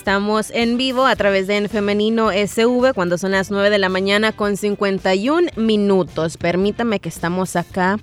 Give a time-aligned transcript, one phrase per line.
[0.00, 3.90] Estamos en vivo a través de En Femenino SV cuando son las 9 de la
[3.90, 6.38] mañana con 51 minutos.
[6.38, 7.98] Permítame que estamos acá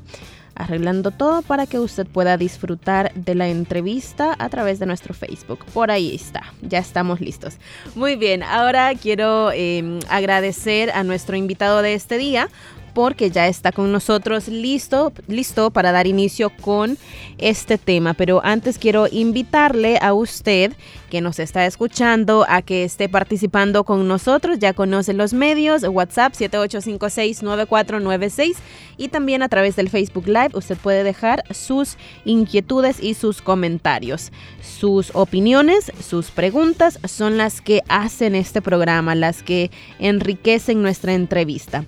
[0.53, 5.65] arreglando todo para que usted pueda disfrutar de la entrevista a través de nuestro Facebook.
[5.73, 7.57] Por ahí está, ya estamos listos.
[7.95, 12.47] Muy bien, ahora quiero eh, agradecer a nuestro invitado de este día
[12.97, 16.97] porque ya está con nosotros listo, listo para dar inicio con
[17.37, 18.15] este tema.
[18.15, 20.73] Pero antes quiero invitarle a usted
[21.11, 24.57] que nos está escuchando a que esté participando con nosotros.
[24.57, 28.55] Ya conoce los medios, WhatsApp 7856-9496
[28.97, 34.31] y también a través del Facebook Live usted puede dejar sus inquietudes y sus comentarios.
[34.59, 41.85] Sus opiniones, sus preguntas son las que hacen este programa, las que enriquecen nuestra entrevista.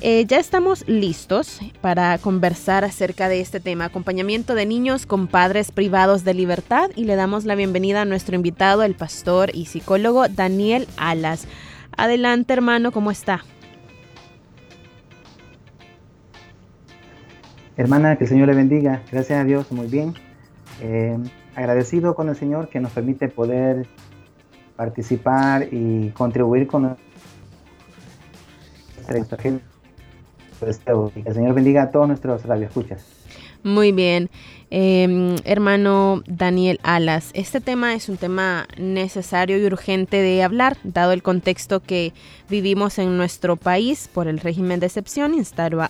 [0.00, 5.72] Eh, ya estamos listos para conversar acerca de este tema, acompañamiento de niños con padres
[5.72, 10.28] privados de libertad y le damos la bienvenida a nuestro invitado, el pastor y psicólogo
[10.28, 11.48] Daniel Alas.
[11.96, 13.44] Adelante hermano, ¿cómo está?
[17.76, 19.02] Hermana, que el Señor le bendiga.
[19.10, 20.14] Gracias a Dios, muy bien.
[20.80, 21.18] Eh,
[21.56, 23.88] agradecido con el Señor que nos permite poder
[24.76, 26.96] participar y contribuir con
[29.08, 29.58] nuestra que
[30.62, 33.04] el Señor bendiga a todos nuestros radioescuchas.
[33.62, 34.30] Muy bien.
[34.70, 41.12] Em, hermano Daniel Alas, este tema es un tema necesario y urgente de hablar, dado
[41.12, 42.12] el contexto que
[42.50, 45.34] vivimos en nuestro país por el régimen de excepción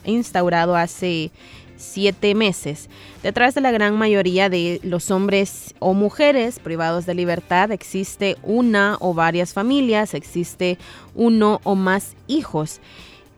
[0.04, 1.32] instaurado hace
[1.76, 2.88] siete meses.
[3.22, 8.96] Detrás de la gran mayoría de los hombres o mujeres privados de libertad existe una
[9.00, 10.78] o varias familias, existe
[11.14, 12.80] uno o más hijos.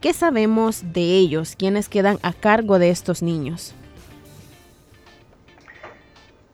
[0.00, 1.56] ¿Qué sabemos de ellos?
[1.56, 3.74] ¿Quiénes quedan a cargo de estos niños?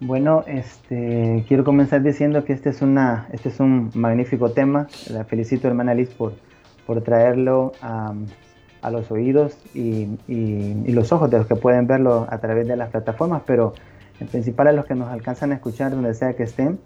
[0.00, 4.88] Bueno, este, quiero comenzar diciendo que este es, una, este es un magnífico tema.
[5.10, 6.34] La felicito, hermana Liz, por,
[6.88, 8.14] por traerlo a,
[8.90, 12.90] los oídos y, y, los ojos de los que pueden verlo a través de las
[12.90, 13.74] plataformas, pero
[14.20, 16.78] en principal a los que nos alcanzan a escuchar donde sea que estén,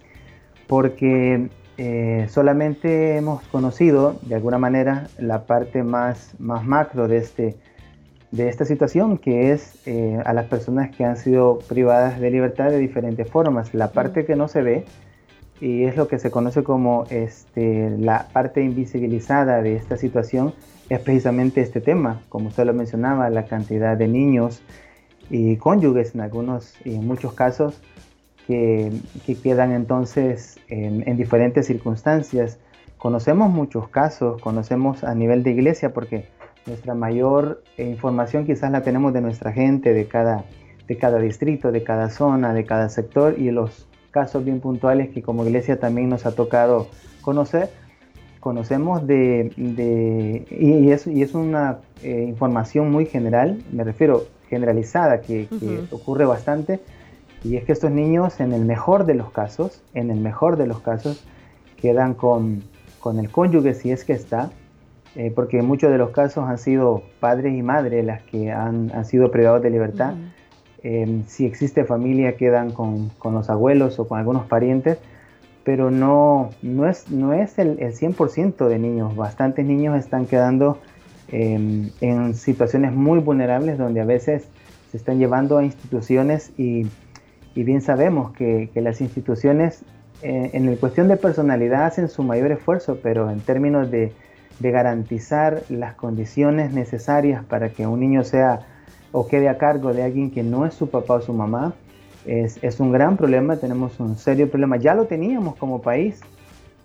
[0.67, 1.51] porque
[1.83, 7.57] eh, solamente hemos conocido de alguna manera la parte más, más macro de, este,
[8.33, 12.69] de esta situación, que es eh, a las personas que han sido privadas de libertad
[12.69, 13.73] de diferentes formas.
[13.73, 14.85] La parte que no se ve,
[15.59, 20.53] y es lo que se conoce como este, la parte invisibilizada de esta situación,
[20.91, 24.61] es precisamente este tema, como usted lo mencionaba, la cantidad de niños
[25.31, 27.81] y cónyuges en algunos y en muchos casos
[28.51, 32.59] que, quedan entonces en, diferentes circunstancias.
[32.99, 36.27] Conocemos muchos casos, conocemos a nivel de iglesia porque
[36.67, 40.45] nuestra mayor eh, información quizás la tenemos de nuestra gente, de cada,
[40.89, 45.23] de cada distrito, de cada zona, de cada sector y los casos bien puntuales que
[45.23, 46.89] como iglesia también nos ha tocado
[47.23, 47.71] conocer.
[48.41, 49.53] Conocemos de,
[50.51, 56.25] y, es, y es una eh, información muy general, me refiero generalizada, que, que ocurre
[56.25, 56.81] bastante,
[57.43, 60.67] y es que estos niños, en el mejor de los casos, en el mejor de
[60.67, 61.25] los casos,
[61.81, 62.63] quedan con,
[63.19, 64.51] el cónyuge si es que está,
[65.17, 69.05] eh, porque en muchos de los casos han sido padres y madres las que han,
[69.05, 70.15] sido privados de libertad.
[70.83, 74.99] Em, si existe familia, quedan con, los abuelos o con algunos parientes,
[75.65, 79.17] pero no, no es, no es el, 100% de niños.
[79.17, 80.79] Bastantes niños están quedando
[81.29, 84.47] em, en situaciones muy vulnerables donde a veces
[84.91, 86.87] se están llevando a instituciones y
[87.55, 89.83] y bien sabemos que, las instituciones
[90.23, 94.13] eh, en el cuestión de personalidad hacen su mayor esfuerzo, pero en términos de,
[94.61, 98.61] garantizar las condiciones necesarias para que un niño sea
[99.11, 101.73] o quede a cargo de alguien que no es su papá o su mamá,
[102.27, 104.77] es, un gran problema, tenemos un serio problema.
[104.77, 106.21] Ya lo teníamos como país,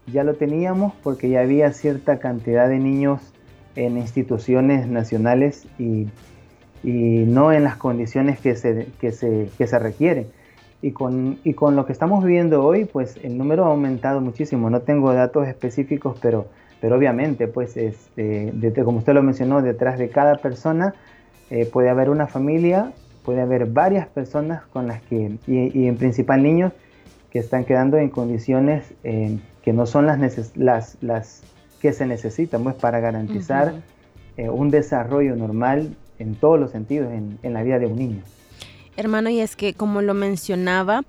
[0.08, 3.22] ya lo teníamos porque ya había cierta cantidad de niños
[3.76, 6.08] en instituciones nacionales y,
[6.82, 10.28] y no en las condiciones que se, que se, que se requieren.
[10.82, 14.70] Y con, y con lo que estamos viviendo hoy, pues el número ha aumentado muchísimo.
[14.70, 16.48] No tengo datos específicos, pero,
[16.80, 20.94] pero obviamente, pues este, como usted lo mencionó, detrás de cada persona
[21.50, 22.92] eh, puede haber una familia,
[23.24, 26.74] puede haber varias personas con las que, y, en principal niños,
[27.32, 30.20] que están quedando en condiciones eh, que no son las,
[30.56, 31.44] las, las
[31.82, 33.74] que se necesita pues, para garantizar
[34.38, 38.22] eh, un desarrollo normal en todos los sentidos en, en la vida de un niño.
[38.98, 41.04] Hermano, y es que como lo mencionaba,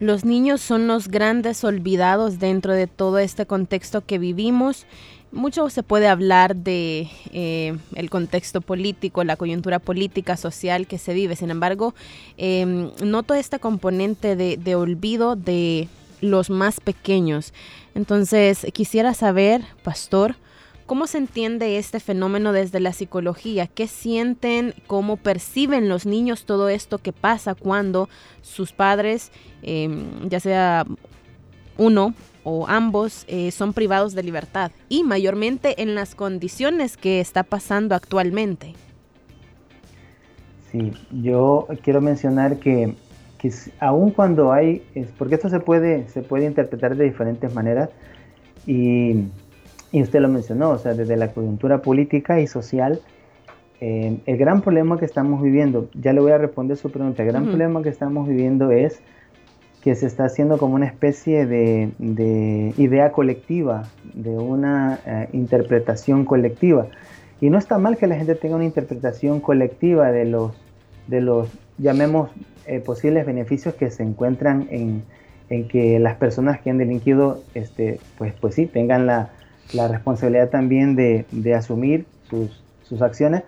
[0.00, 4.86] los niños son los grandes olvidados dentro de todo este contexto que vivimos.
[5.32, 11.14] Mucho se puede hablar de eh, el contexto político, la coyuntura política, social que se
[11.14, 11.36] vive.
[11.36, 11.94] Sin embargo,
[12.38, 15.88] eh, noto este componente de, de olvido de
[16.20, 17.52] los más pequeños.
[17.94, 20.36] Entonces, quisiera saber, pastor,
[20.88, 23.66] ¿Cómo se entiende este fenómeno desde la psicología?
[23.66, 24.72] ¿Qué sienten?
[24.86, 28.08] ¿Cómo perciben los niños todo esto que pasa cuando
[28.40, 29.30] sus padres,
[29.60, 30.86] em, ya sea
[31.76, 34.72] uno o ambos, eh, son privados de libertad?
[34.88, 38.72] Y mayormente en las condiciones que está pasando actualmente.
[40.72, 42.94] Sí, yo quiero mencionar que,
[43.36, 44.82] que aun cuando hay,
[45.18, 47.90] porque esto se puede, se puede interpretar de diferentes maneras
[48.66, 49.26] y
[49.90, 53.00] y usted lo mencionó, o sea, desde la coyuntura política y social,
[53.80, 57.28] eh, el gran problema que estamos viviendo, ya le voy a responder su pregunta, el
[57.28, 59.00] gran problema que estamos viviendo es
[59.82, 66.88] que se está haciendo como una especie de, idea colectiva, de una eh, interpretación colectiva.
[67.40, 70.52] Y no está mal que la gente tenga una interpretación colectiva de los,
[71.06, 71.48] de los
[71.78, 72.30] llamemos,
[72.66, 75.04] eh, posibles beneficios que se encuentran en,
[75.48, 79.30] en, que las personas que han delinquido, este, pues, pues sí, tengan la,
[79.72, 83.42] la responsabilidad también de, asumir sus, acciones.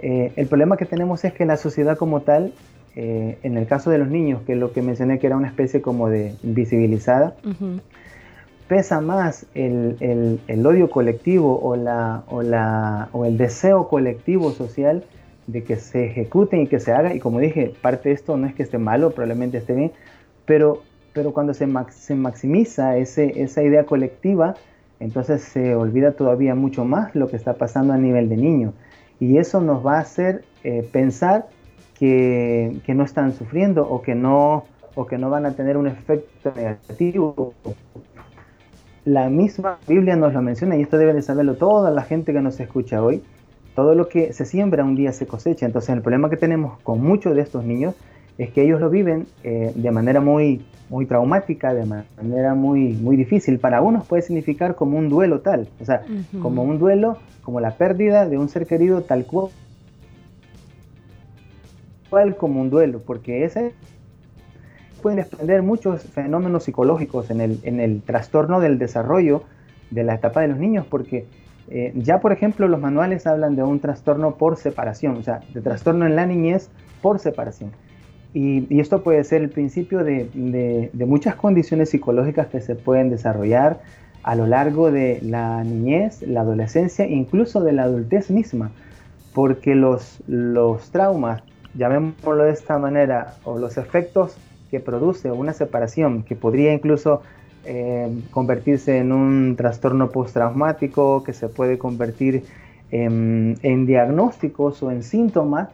[0.00, 2.52] Eh, el problema que tenemos es que la sociedad como tal,
[2.96, 5.48] eh, en el caso de los niños, que es lo que mencioné que era una
[5.48, 7.34] especie como de invisibilizada,
[8.68, 15.04] pesa más el, odio colectivo o, la, o, la, o el deseo colectivo social
[15.46, 17.14] de que se ejecuten y que se haga.
[17.14, 19.92] Y como dije, parte de esto no es que esté malo, probablemente esté bien,
[20.46, 24.54] pero, pero cuando se, se maximiza ese, esa idea colectiva,
[25.00, 28.72] entonces se olvida todavía mucho más lo que está pasando a nivel de niño.
[29.20, 31.46] Y eso nos va a hacer eh, pensar
[31.98, 34.64] que, no están sufriendo o que no,
[34.94, 37.54] o que no van a tener un efecto negativo.
[39.04, 42.40] La misma Biblia nos lo menciona y esto debe de saberlo toda la gente que
[42.40, 43.22] nos escucha hoy.
[43.74, 45.66] Todo lo que se siembra un día se cosecha.
[45.66, 47.94] Entonces el problema que tenemos con muchos de estos niños
[48.38, 53.16] es que ellos lo viven eh, de manera muy, muy traumática, de manera muy, muy
[53.16, 53.58] difícil.
[53.58, 56.02] Para unos puede significar como un duelo tal, o sea,
[56.42, 59.50] como un duelo, como la pérdida de un ser querido tal cual,
[62.36, 63.72] como un duelo, porque ese
[65.02, 69.42] pueden desprender muchos fenómenos psicológicos en el, en el trastorno del desarrollo
[69.90, 71.26] de la etapa de los niños, porque
[71.68, 75.60] eh, ya por ejemplo los manuales hablan de un trastorno por separación, o sea, de
[75.60, 76.70] trastorno en la niñez
[77.02, 77.72] por separación.
[78.34, 83.80] Y, esto puede ser el principio de, muchas condiciones psicológicas que se pueden desarrollar
[84.24, 88.72] a lo largo de la niñez, la adolescencia, incluso de la adultez misma,
[89.34, 91.42] porque los, los traumas,
[91.74, 94.36] llamémoslo de esta manera, o los efectos
[94.70, 97.22] que produce una separación, que podría incluso
[97.64, 102.44] eh, convertirse en un trastorno postraumático, que se puede convertir
[102.90, 105.68] en, en diagnósticos o en síntomas,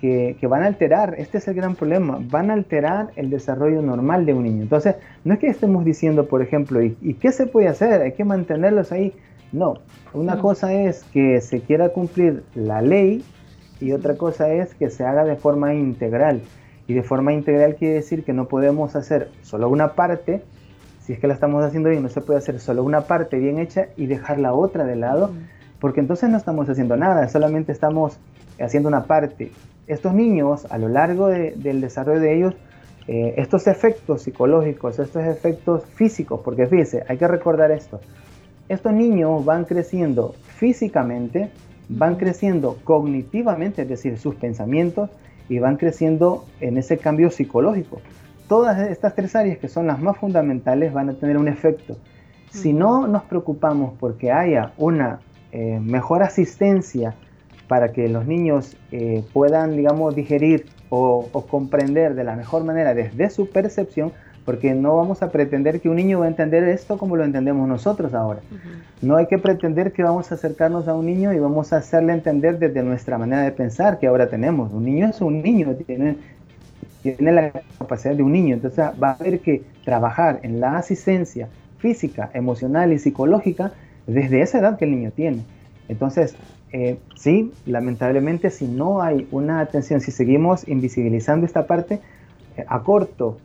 [0.00, 4.26] que, van a alterar, este es el gran problema, van a alterar el desarrollo normal
[4.26, 4.62] de un niño.
[4.62, 8.02] Entonces, no es que estemos diciendo, por ejemplo, ¿y, qué se puede hacer?
[8.02, 9.12] Hay que mantenerlos ahí.
[9.50, 9.74] No,
[10.12, 13.24] una cosa es que se quiera cumplir la ley
[13.80, 16.42] y otra cosa es que se haga de forma integral.
[16.86, 20.42] Y de forma integral quiere decir que no podemos hacer solo una parte,
[21.00, 23.58] si es que la estamos haciendo bien, no se puede hacer solo una parte bien
[23.58, 25.32] hecha y dejar la otra de lado,
[25.80, 28.18] porque entonces no estamos haciendo nada, solamente estamos
[28.58, 29.52] haciendo una parte
[29.88, 32.54] estos niños, a lo largo del desarrollo de ellos,
[33.08, 38.00] eh, estos efectos psicológicos, estos efectos físicos, porque fíjese, hay que recordar esto,
[38.68, 41.50] estos niños van creciendo físicamente,
[41.88, 45.08] van creciendo cognitivamente, es decir, sus pensamientos,
[45.48, 48.00] y van creciendo en ese cambio psicológico.
[48.46, 51.96] Todas estas tres áreas que son las más fundamentales van a tener un efecto.
[52.50, 55.20] Si no nos preocupamos porque haya una
[55.52, 57.14] eh, mejor asistencia
[57.68, 63.28] para que los niños eh, puedan, digamos, digerir o, comprender de la mejor manera desde
[63.30, 64.12] su percepción,
[64.46, 67.68] porque no vamos a pretender que un niño va a entender esto como lo entendemos
[67.68, 68.40] nosotros ahora.
[69.02, 72.14] No hay que pretender que vamos a acercarnos a un niño y vamos a hacerle
[72.14, 74.72] entender desde nuestra manera de pensar que ahora tenemos.
[74.72, 76.16] Un niño es un niño, tiene,
[77.02, 81.48] tiene la capacidad de un niño, entonces va a haber que trabajar en la asistencia
[81.76, 83.72] física, emocional y psicológica
[84.06, 85.44] desde esa edad que el niño tiene.
[85.88, 86.34] Entonces,
[86.72, 92.00] eh, sí, lamentablemente si no hay una atención, si seguimos invisibilizando esta parte,
[92.56, 93.38] eh, a corto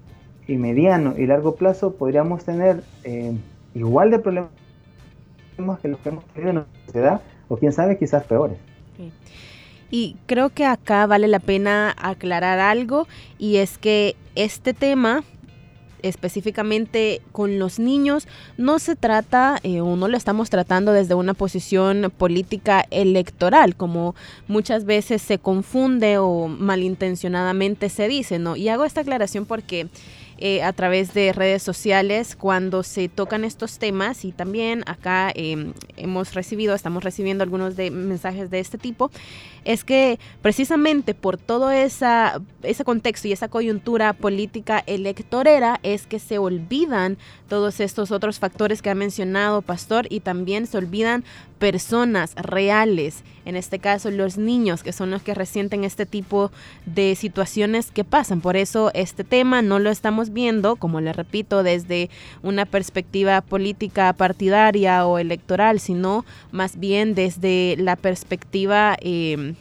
[0.47, 3.33] y mediano y largo plazo podríamos tener eh,
[3.73, 4.49] igual de problemas
[5.81, 8.57] que los que hemos tenido en nuestra sociedad, o quién sabe, quizás peores.
[9.89, 15.23] Y creo que acá vale la pena aclarar algo, y es que este tema
[16.03, 21.33] específicamente con los niños, no se trata eh, o no lo estamos tratando desde una
[21.33, 24.15] posición política electoral, como
[24.47, 28.55] muchas veces se confunde o malintencionadamente se dice, ¿no?
[28.55, 29.87] Y hago esta aclaración porque
[30.45, 35.71] eh, a través de redes sociales cuando se tocan estos temas y también acá em,
[35.95, 39.09] hemos recibido, estamos recibiendo algunos de mensajes de este tipo,
[39.63, 46.19] es que precisamente por todo esa, ese contexto y esa coyuntura política electorera es que
[46.19, 51.23] se olvidan todos estos otros factores que ha mencionado Pastor y también se olvidan
[51.57, 56.51] personas reales, en este caso los niños que son los que resienten este tipo
[56.85, 58.41] de situaciones que pasan.
[58.41, 62.09] Por eso este tema no lo estamos viendo, como le repito, desde
[62.41, 69.53] una perspectiva política partidaria o electoral, sino más bien desde la perspectiva eh,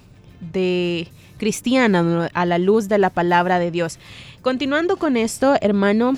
[0.53, 1.09] de
[1.39, 3.99] cristiana a la luz de la palabra de Dios.
[4.43, 6.15] Continuando con esto, hermano,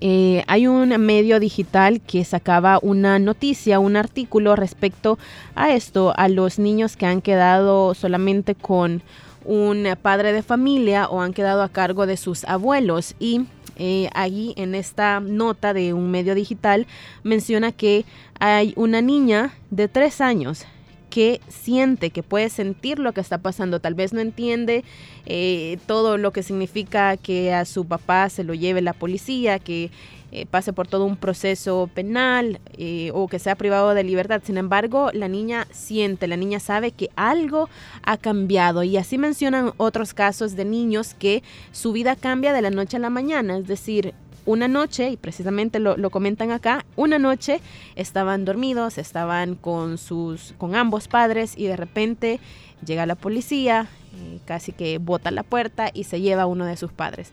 [0.00, 5.18] eh, hay un medio digital que sacaba una noticia, un artículo respecto
[5.54, 9.02] a esto, a los niños que han quedado solamente con
[9.44, 13.14] un padre de familia o han quedado a cargo de sus abuelos.
[13.18, 16.86] Y eh, allí en esta nota de un medio digital
[17.22, 18.04] menciona que
[18.38, 20.66] hay una niña de tres años
[21.10, 23.80] que siente, que puede sentir lo que está pasando.
[23.80, 24.84] Tal vez no entiende
[25.26, 29.90] eh, todo lo que significa que a su papá se lo lleve la policía, que
[30.32, 34.40] eh, pase por todo un proceso penal eh, o que sea privado de libertad.
[34.44, 37.68] Sin embargo, la niña siente, la niña sabe que algo
[38.04, 42.70] ha cambiado y así mencionan otros casos de niños que su vida cambia de la
[42.70, 44.14] noche a la mañana, es decir,
[44.50, 47.60] una noche, y precisamente lo, comentan acá, una noche
[47.94, 52.40] estaban dormidos, estaban con, sus, con ambos padres y de repente
[52.84, 56.76] llega la policía, eh, casi que bota la puerta y se lleva a uno de
[56.76, 57.32] sus padres.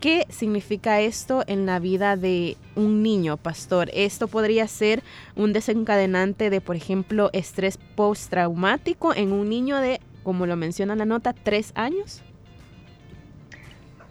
[0.00, 3.90] ¿Qué significa esto en la vida de un niño, pastor?
[3.94, 5.02] Esto podría ser
[5.36, 11.04] un desencadenante de, por ejemplo, estrés postraumático en un niño de, como lo menciona la
[11.04, 12.22] nota, tres años.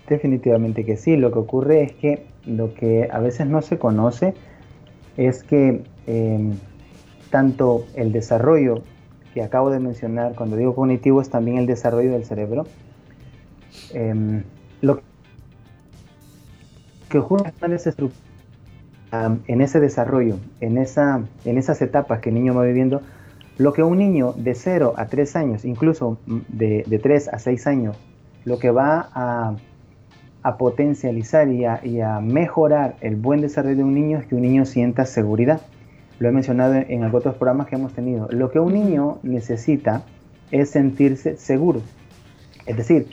[0.07, 1.17] Definitivamente que sí.
[1.17, 4.33] Lo que ocurre es que lo que a veces no se conoce
[5.17, 6.53] es que em,
[7.29, 8.81] tanto el desarrollo
[9.33, 12.65] que acabo de mencionar, cuando digo cognitivo, es también el desarrollo del cerebro.
[13.93, 14.43] Em,
[14.81, 15.01] lo
[17.09, 17.73] que ocurre en
[19.61, 23.01] ese desarrollo, en, esa, en esas etapas que el niño va viviendo,
[23.57, 27.67] lo que un niño de 0 a 3 años, incluso de, de 3 a 6
[27.67, 27.97] años,
[28.45, 29.55] lo que va a
[30.43, 34.65] a potencializar y a, mejorar el buen desarrollo de un niño es que un niño
[34.65, 35.61] sienta seguridad.
[36.19, 38.27] Lo he mencionado en, otros programas que hemos tenido.
[38.31, 40.03] Lo que un niño necesita
[40.51, 41.81] es sentirse seguro.
[42.65, 43.07] Es decir,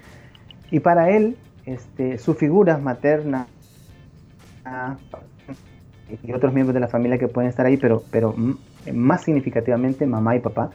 [0.71, 3.47] y para él, este, su figura materna
[6.23, 8.35] y otros miembros de la familia que pueden estar ahí, pero, pero
[8.93, 10.71] más significativamente mamá y papá,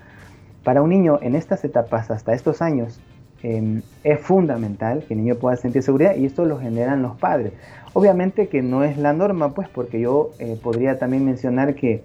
[0.63, 2.99] para un niño en estas etapas, hasta estos años,
[3.41, 7.53] Em, es fundamental que el niño pueda sentir seguridad y esto lo generan los padres.
[7.93, 12.03] Obviamente que no es la norma, pues porque yo eh, podría también mencionar que,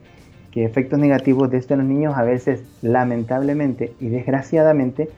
[0.52, 5.08] que, efectos negativos de esto en los niños a veces lamentablemente y desgraciadamente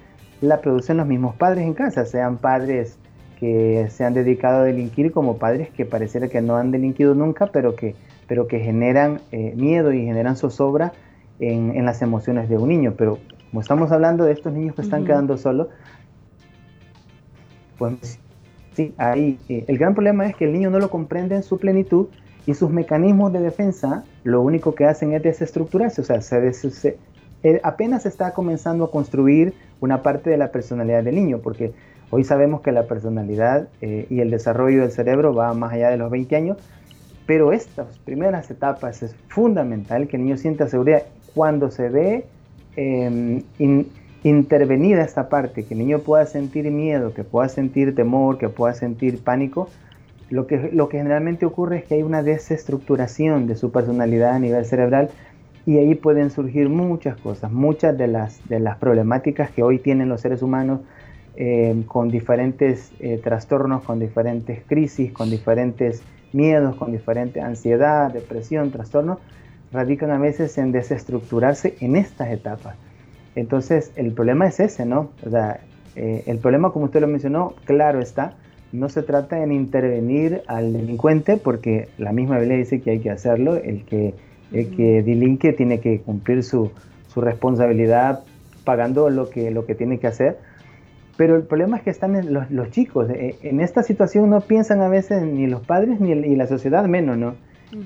[0.40, 2.99] la producen los mismos padres en casa, sean padres
[3.38, 7.49] que se han dedicado a delinquir como padres que pareciera que no han delinquido nunca,
[7.49, 7.94] pero que,
[8.26, 10.92] pero que generan eh, miedo y generan zozobra
[11.40, 12.94] en, en, las emociones de un niño.
[12.96, 13.18] Pero
[13.50, 15.68] como estamos hablando de estos niños que están quedando solos,
[17.78, 18.18] pues
[18.75, 21.59] sí, ahí eh, el gran problema es que el niño no lo comprende en su
[21.59, 22.09] plenitud
[22.47, 26.97] y sus mecanismos de defensa lo único que hacen es desestructurarse, o sea, se,
[27.42, 31.73] eh, apenas está comenzando a construir una parte de la personalidad del niño, porque
[32.11, 35.97] hoy sabemos que la personalidad eh, y el desarrollo del cerebro va más allá de
[35.97, 36.59] los 20 años,
[37.26, 41.02] pero estas primeras etapas es fundamental que el niño sienta seguridad.
[41.35, 42.25] Cuando se ve
[42.76, 43.42] em,
[44.28, 48.75] intervenida esta parte, que el niño pueda sentir miedo, que pueda sentir temor, que pueda
[48.75, 49.68] sentir pánico,
[50.30, 54.38] lo que, lo que generalmente ocurre es que hay una desestructuración de su personalidad a
[54.38, 55.11] nivel cerebral
[55.64, 60.09] y ahí pueden surgir muchas cosas, muchas de las, de las problemáticas que hoy tienen
[60.09, 60.80] los seres humanos
[61.37, 66.02] eh, con diferentes eh, trastornos, con diferentes crisis, con diferentes
[66.33, 69.18] miedos, con diferente ansiedad, depresión, trastornos,
[69.73, 72.76] radican a veces en desestructurarse en estas etapas.
[73.37, 75.11] Entonces, el problema es ese, ¿no?
[75.25, 75.61] O sea,
[75.95, 78.35] eh, el problema, como usted lo mencionó, claro está,
[78.73, 83.11] no se trata en intervenir al delincuente, porque la misma Biblia dice que hay que
[83.11, 84.14] hacerlo, el que
[84.50, 86.71] que delinque tiene que cumplir su,
[87.09, 88.21] su, responsabilidad
[88.64, 90.38] pagando lo que, lo que tiene que hacer.
[91.16, 93.09] Pero el problema es que están los, los chicos.
[93.11, 97.35] En esta situación no piensan a veces ni los padres ni, la sociedad menos, ¿no?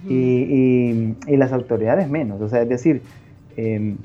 [0.08, 2.40] y, y, las autoridades menos.
[2.40, 3.02] O sea, es decir,
[3.56, 3.96] em,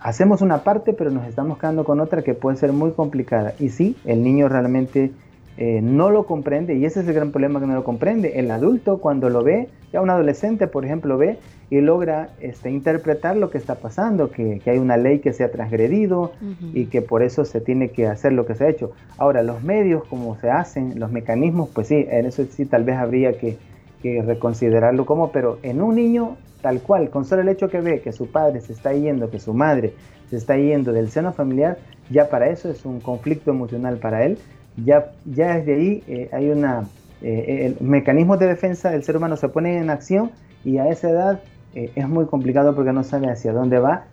[0.00, 3.54] hacemos una parte, pero nos estamos quedando con otra que puede ser muy complicada.
[3.58, 5.12] Y sí, el niño realmente
[5.60, 8.38] eh, no lo comprende y ese es el gran problema que no lo comprende.
[8.38, 11.38] El adulto cuando lo ve, ya un adolescente por ejemplo ve
[11.68, 15.50] y logra este, interpretar lo que está pasando, que, hay una ley que se ha
[15.50, 16.30] transgredido
[16.72, 18.92] y que por eso se tiene que hacer lo que se ha hecho.
[19.18, 22.96] Ahora, los medios, como se hacen, los mecanismos, pues sí, en eso sí tal vez
[22.96, 23.58] habría que,
[24.00, 28.00] que reconsiderarlo como, pero en un niño tal cual, con solo el hecho que ve
[28.00, 29.94] que su padre se está yendo, que su madre
[30.28, 31.78] se está yendo del seno familiar,
[32.10, 34.38] ya para eso es un conflicto emocional para él,
[34.76, 36.84] ya, ya desde ahí eh, hay una,
[37.22, 40.30] eh, el mecanismo de defensa del ser humano se pone en acción
[40.64, 41.40] y a esa edad
[41.74, 44.04] eh, es muy complicado porque no sabe hacia dónde va.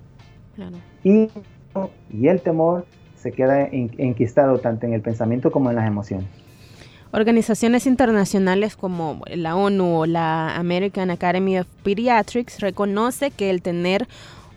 [1.04, 1.30] Y,
[2.10, 2.86] y el temor
[3.16, 6.28] se queda enquistado tanto en el pensamiento como en las emociones.
[7.16, 14.06] Organizaciones internacionales como la ONU o la American Academy of Pediatrics reconoce que el tener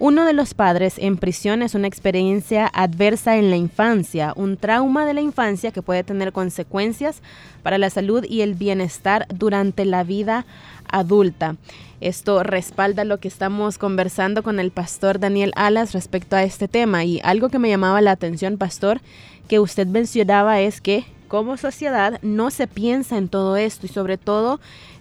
[0.01, 5.07] uno de los padres en prisión es una experiencia adversa en la infancia, un trauma
[5.07, 7.23] de la infancia que puede tener consecuencias
[7.63, 10.45] para la salud y el bienestar durante la vida
[10.91, 11.55] adulta.
[12.01, 17.05] Esto respalda lo que estamos conversando con el pastor Daniel Alas respecto a este tema
[17.05, 19.01] y algo que me llamaba la atención, pastor,
[19.47, 24.17] que usted mencionaba es que como sociedad no se piensa en todo esto y sobre
[24.17, 24.61] todo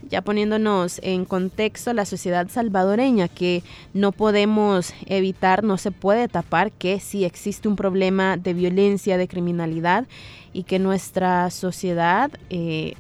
[0.10, 6.72] ya poniéndonos en contexto la sociedad salvadoreña que no podemos evitar, no se puede tapar
[6.72, 10.06] que sí existe un problema de violencia, de criminalidad
[10.54, 12.94] y que nuestra sociedad, eh,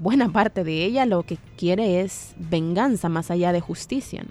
[0.00, 4.24] buena parte de ella lo que quiere es venganza más allá de justicia.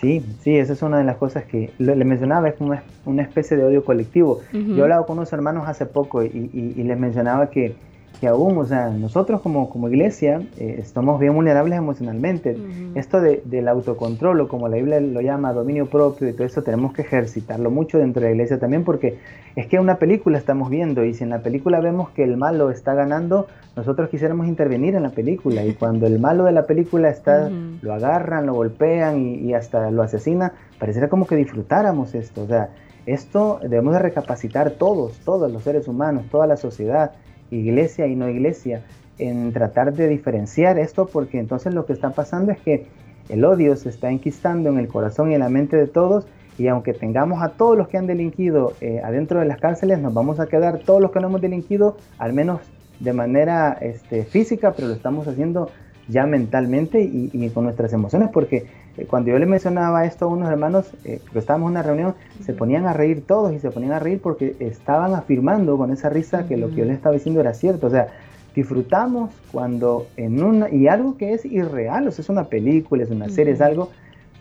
[0.00, 3.56] Sí, sí, esa es una de las cosas que le, mencionaba, es una, una, especie
[3.56, 4.40] de odio colectivo.
[4.52, 7.74] Yo he hablado con unos hermanos hace poco y, y les mencionaba que
[8.20, 12.56] que aún, o sea, nosotros como, como iglesia eh, estamos bien vulnerables emocionalmente.
[12.94, 16.62] Esto de, del autocontrol, o como la Biblia lo llama, dominio propio y todo eso,
[16.62, 19.18] tenemos que ejercitarlo mucho dentro de la iglesia también, porque
[19.56, 22.70] es que una película estamos viendo y si en la película vemos que el malo
[22.70, 27.08] está ganando, nosotros quisiéramos intervenir en la película y cuando el malo de la película
[27.10, 32.42] está, lo agarran, lo golpean y, y hasta lo asesinan, pareciera como que disfrutáramos esto.
[32.42, 32.70] O sea,
[33.06, 37.12] esto debemos de recapacitar todos, todos los seres humanos, toda la sociedad
[37.50, 38.82] iglesia y no iglesia,
[39.18, 42.86] en tratar de diferenciar esto, porque entonces lo que está pasando es que
[43.28, 46.66] el odio se está enquistando en el corazón y en la mente de todos, y
[46.68, 50.40] aunque tengamos a todos los que han delinquido eh, adentro de las cárceles, nos vamos
[50.40, 52.60] a quedar todos los que no hemos delinquido, al menos
[53.00, 55.70] de manera este, física, pero lo estamos haciendo
[56.08, 58.66] ya mentalmente y, con nuestras emociones, porque
[58.96, 62.14] eh, cuando yo le mencionaba esto a unos hermanos, eh, porque estábamos en una reunión,
[62.42, 66.08] se ponían a reír todos y se ponían a reír porque estaban afirmando con esa
[66.08, 68.08] risa que lo que yo les estaba diciendo era cierto, o sea,
[68.54, 73.10] disfrutamos cuando en una, y algo que es irreal, o sea, es una película, es
[73.10, 73.90] una serie, es algo,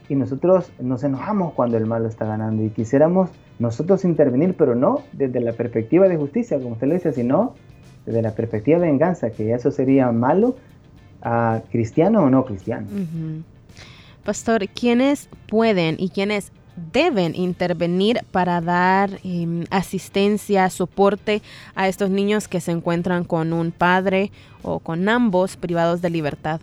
[0.09, 5.01] y nosotros nos enojamos cuando el malo está ganando y quisiéramos nosotros intervenir, pero no
[5.11, 7.55] desde la perspectiva de justicia, como usted lo dice, sino
[8.05, 10.55] desde la perspectiva de venganza, que eso sería malo
[11.21, 12.87] a cristiano o no cristiano.
[14.23, 16.51] Pastor, ¿quiénes pueden y quiénes
[16.93, 21.41] deben intervenir para dar em, asistencia, soporte
[21.75, 26.61] a estos niños que se encuentran con un padre o con ambos privados de libertad?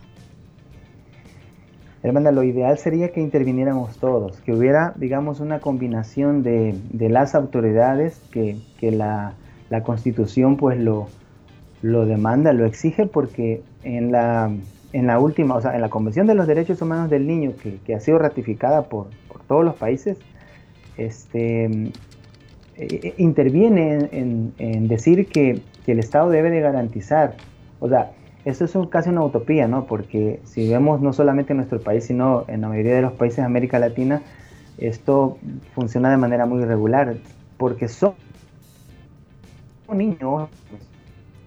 [2.01, 8.21] Hermana, lo ideal sería que interviniéramos todos, que hubiera, digamos, una combinación de, las autoridades,
[8.29, 9.33] que, la,
[9.71, 11.07] la, constitución pues lo,
[11.81, 14.51] lo demanda, lo exige, porque en la,
[14.93, 17.53] en la última, o sea, en la Convención de los Derechos Humanos del Niño,
[17.85, 19.07] que, ha sido ratificada por,
[19.47, 20.17] todos los países,
[20.97, 21.91] este, eh,
[22.77, 27.35] eh, interviene en, decir que, el Estado debe de garantizar,
[27.79, 28.11] o sea,
[28.43, 29.85] esto es casi una utopía, ¿no?
[29.85, 33.37] Porque si vemos no solamente en nuestro país, sino en la mayoría de los países
[33.37, 34.23] de América Latina,
[34.79, 35.37] esto
[35.75, 37.17] funciona de manera muy irregular,
[37.57, 38.13] porque son
[39.93, 40.49] niños,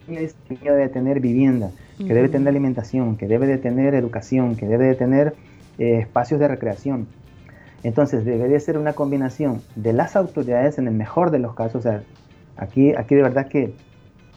[0.08, 4.86] niño debe tener vivienda, que debe tener alimentación, que debe de tener educación, que debe
[4.86, 5.34] de tener
[5.78, 7.06] eh, espacios de recreación.
[7.82, 11.76] Entonces debería ser una combinación de las autoridades en el mejor de los casos.
[11.76, 12.02] O sea,
[12.56, 13.74] aquí, aquí de verdad que,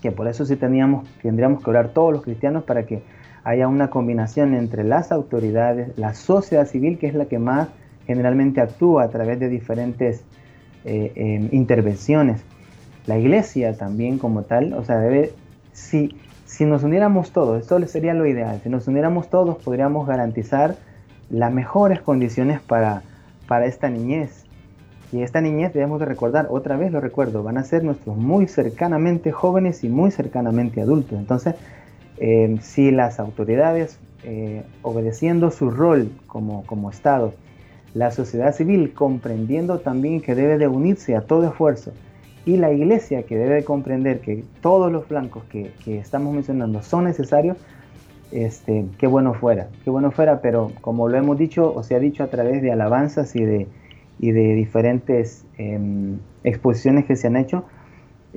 [0.02, 3.02] que por eso sí teníamos, tendríamos que orar todos los cristianos para que
[3.44, 7.70] haya una combinación entre las autoridades, la sociedad civil, que es la que más
[8.06, 10.24] generalmente actúa a través de diferentes
[10.86, 12.44] eh, em, intervenciones.
[13.08, 15.32] La iglesia también como tal, o sea, debe,
[15.74, 20.76] si, si nos uniéramos todos, esto sería lo ideal, si nos uniéramos todos podríamos garantizar
[21.30, 23.04] las mejores condiciones para,
[23.48, 24.46] para esta niñez.
[25.14, 28.48] Y esta niñez debemos de recordar, otra vez lo recuerdo, van a ser nuestros muy
[28.48, 31.20] cercanamente jóvenes y muy cercanamente adultos.
[31.20, 31.56] Entonces,
[32.18, 37.34] eh, si las autoridades, eh, obedeciendo su rol como, como Estado,
[37.94, 41.92] la sociedad civil comprendiendo también que debe de unirse a todo esfuerzo,
[42.46, 46.82] y la iglesia que debe de comprender que todos los flancos que, que estamos mencionando
[46.82, 47.58] son necesarios,
[48.32, 52.00] este, qué bueno fuera, qué bueno fuera, pero como lo hemos dicho o se ha
[52.00, 53.68] dicho a través de alabanzas y de,
[54.20, 57.66] y de diferentes em, exposiciones que se han hecho,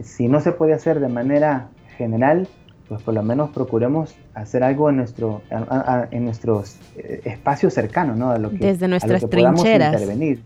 [0.02, 2.48] si no se puede hacer de manera general,
[2.88, 5.40] pues por lo menos procuremos hacer algo en nuestro
[6.10, 8.30] en nuestros eh, espacios cercanos, ¿no?
[8.30, 9.94] A lo que, Desde nuestras a lo que trincheras.
[9.94, 10.42] intervenir.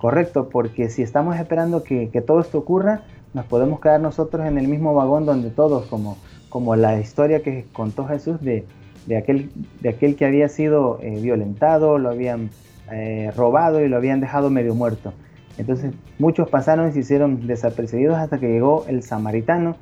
[0.00, 3.02] Correcto, porque si estamos esperando que, todo esto ocurra,
[3.34, 6.16] nos podemos quedar nosotros en el mismo vagón donde todos, como,
[6.48, 8.64] como la historia que contó Jesús de,
[9.04, 9.50] de, aquel,
[9.82, 12.48] de aquel que había sido eh, violentado, lo habían
[12.90, 15.12] eh, robado y lo habían dejado medio muerto.
[15.58, 19.76] Entonces muchos pasaron y se hicieron desapercibidos hasta que llegó el samaritano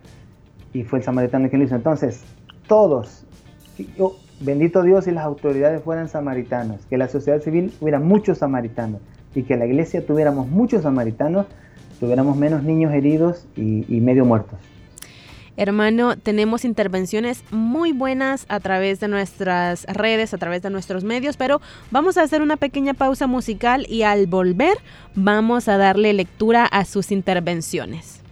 [0.73, 1.77] y fue el samaritano quien lo hizo.
[1.77, 2.25] Entonces
[2.67, 3.25] todos,
[4.41, 9.01] bendito Dios y las autoridades fueran samaritanos, que la sociedad civil hubiera muchos samaritanos
[9.35, 11.47] y que la iglesia tuviéramos muchos samaritanos,
[12.01, 14.59] tuviéramos menos niños heridos y, y medio muertos.
[15.59, 21.37] Hermano, tenemos intervenciones muy buenas a través de nuestras redes, a través de nuestros medios,
[21.37, 21.61] pero
[21.91, 24.79] vamos a hacer una pequeña pausa musical y al volver
[25.17, 28.23] vamos a darle lectura a sus intervenciones.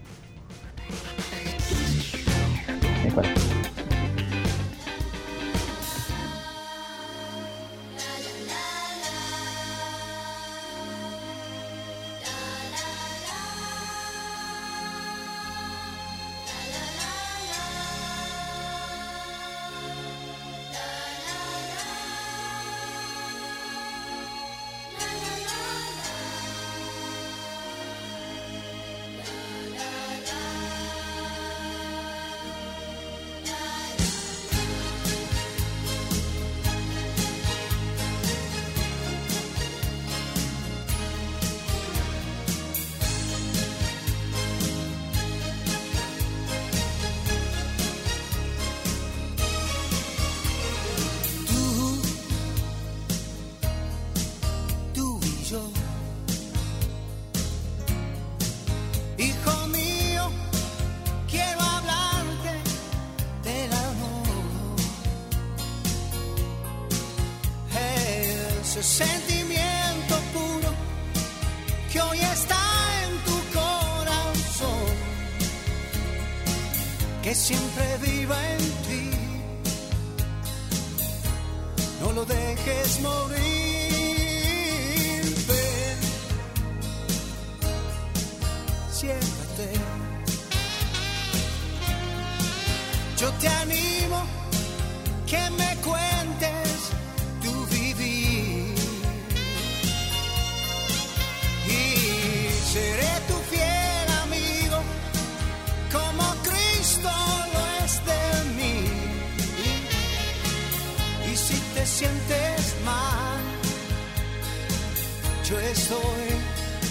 [115.77, 116.27] estoy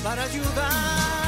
[0.03, 1.24] para ayudar.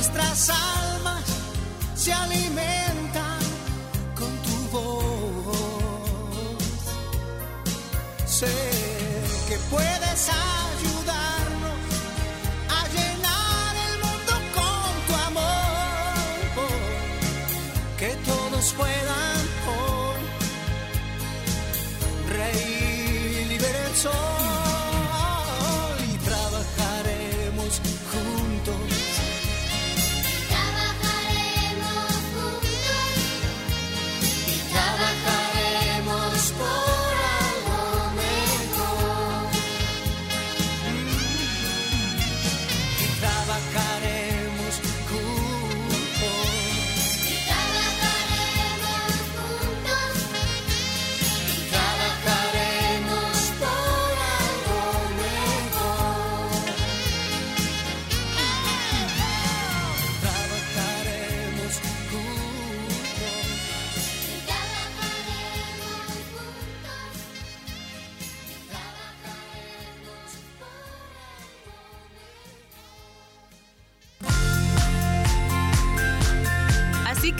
[0.00, 0.69] estraçar.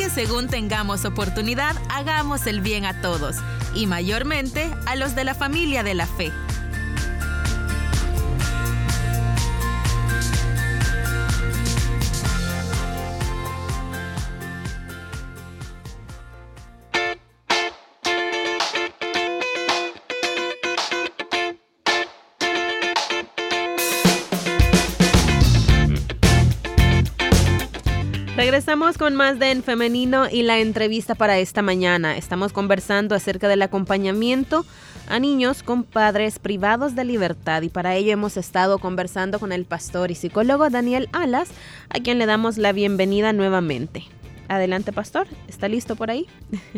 [0.08, 3.36] Según tengamos oportunidad, hagamos el bien a todos,
[3.74, 6.32] y mayormente a los de la familia de la fe.
[28.70, 32.16] Regresamos con más de En Femenino y la entrevista para esta mañana.
[32.16, 34.64] Estamos conversando acerca del acompañamiento
[35.08, 39.64] a niños con padres privados de libertad y para ello hemos estado conversando con el
[39.64, 41.50] pastor y psicólogo Daniel Alas,
[41.88, 44.04] a quien le damos la bienvenida nuevamente.
[44.46, 45.26] Adelante, pastor.
[45.48, 46.28] ¿Está listo por ahí?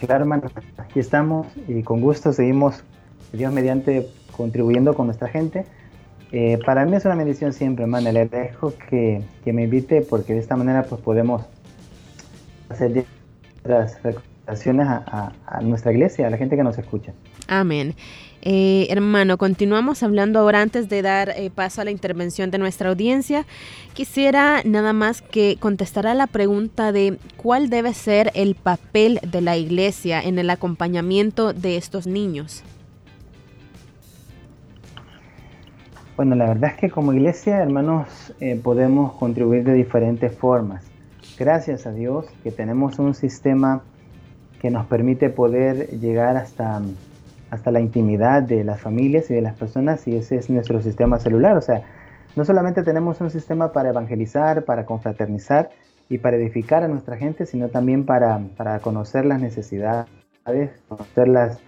[0.00, 0.50] Claro, hermano.
[0.76, 2.82] Aquí estamos y con gusto seguimos,
[3.32, 5.66] Dios mediante, contribuyendo con nuestra gente
[6.32, 8.12] eh, para mí es una bendición siempre, hermano.
[8.12, 11.42] Le dejo que, que, me invite porque de esta manera pues podemos
[12.68, 13.04] hacer
[13.64, 17.12] las recomendaciones a, nuestra iglesia, a la gente que nos escucha.
[17.46, 17.94] Amén.
[18.40, 22.88] Eh, hermano, continuamos hablando ahora antes de dar eh, paso a la intervención de nuestra
[22.88, 23.46] audiencia.
[23.94, 29.56] Quisiera nada más que contestara la pregunta de cuál debe ser el papel de la
[29.56, 32.62] iglesia en el acompañamiento de estos niños.
[36.18, 40.84] Bueno, la verdad es que como iglesia, hermanos, eh, podemos contribuir de diferentes formas.
[41.38, 43.82] Gracias a Dios que tenemos un sistema
[44.60, 46.82] que nos permite poder llegar hasta,
[47.50, 51.20] hasta la intimidad de las familias y de las personas y ese es nuestro sistema
[51.20, 51.56] celular.
[51.56, 51.82] O sea,
[52.34, 55.70] no solamente tenemos un sistema para evangelizar, para confraternizar
[56.08, 60.08] y para edificar a nuestra gente, sino también para, para conocer las necesidades,
[60.88, 61.60] conocer las,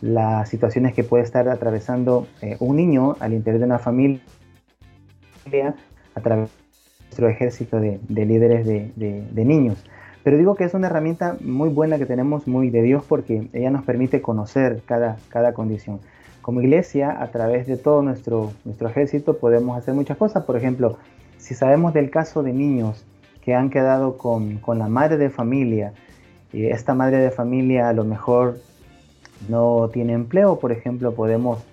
[0.00, 4.20] las situaciones que puede estar atravesando eh, un niño al interior de una familia
[6.14, 6.56] a través de
[7.04, 9.82] nuestro ejército de, líderes de, niños.
[10.22, 13.70] Pero digo que es una herramienta muy buena que tenemos, muy de Dios, porque ella
[13.70, 16.00] nos permite conocer cada, cada condición.
[16.42, 20.44] Como iglesia, a través de todo nuestro, nuestro ejército, podemos hacer muchas cosas.
[20.44, 20.98] Por ejemplo,
[21.38, 23.04] si sabemos del caso de niños
[23.42, 25.92] que han quedado con, con la madre de familia,
[26.52, 28.58] y esta madre de familia a lo mejor
[29.48, 31.64] no tiene empleo, por ejemplo, podemos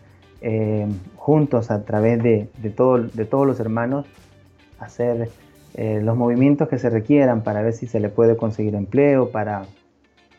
[0.41, 2.69] eh, juntos a través de, de,
[3.13, 4.06] de, todos los hermanos
[4.80, 5.30] hacer
[5.73, 9.65] eh, los movimientos que se requieran para ver si se le puede conseguir empleo, para,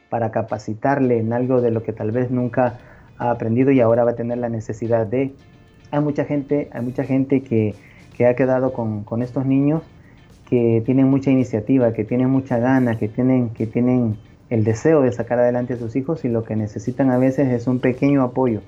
[0.09, 2.79] para capacitarle en algo de lo que tal vez nunca
[3.19, 5.35] ha aprendido y ahora va a tener la necesidad de.
[5.91, 7.75] Hay mucha gente, hay mucha gente que,
[8.17, 9.83] que ha quedado con, con, estos niños
[10.49, 14.17] que tienen mucha iniciativa, que tienen mucha gana, que tienen, que tienen
[14.51, 17.67] el deseo de sacar adelante a sus hijos y lo que necesitan a veces es
[17.67, 18.61] un pequeño apoyo.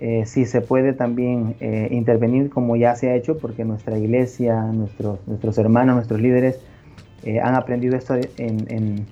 [0.00, 4.62] Eh, si se puede también eh, intervenir como ya se ha hecho, porque nuestra iglesia,
[4.62, 6.60] nuestros, nuestros hermanos, nuestros líderes
[7.24, 8.14] eh, han aprendido esto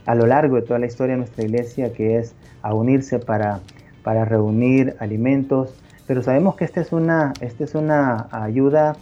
[0.06, 3.60] a lo largo de toda la historia de nuestra iglesia, que es a unirse para,
[4.02, 5.74] para reunir alimentos.
[6.06, 8.96] Pero sabemos que esta es una, esta es una ayuda